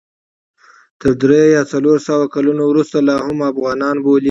تر 1.01 1.11
درې 1.21 1.41
یا 1.55 1.63
څلور 1.73 1.97
سوه 2.07 2.25
کلونو 2.35 2.63
وروسته 2.67 2.97
لا 3.07 3.15
هم 3.25 3.37
افغانان 3.51 3.95
بولي. 4.05 4.19